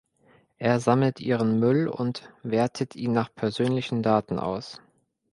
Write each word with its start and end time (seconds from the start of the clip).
Er 0.57 0.79
sammelt 0.79 1.19
ihren 1.19 1.59
Müll 1.59 1.87
und 1.87 2.33
wertet 2.41 2.95
ihn 2.95 3.11
nach 3.11 3.31
persönlichen 3.35 4.01
Daten 4.01 4.39
aus. 4.39 4.81